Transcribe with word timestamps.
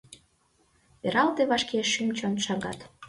Пералта 1.01 1.43
вашке 1.49 1.79
шӱм-чон 1.91 2.35
шагат. 2.45 2.79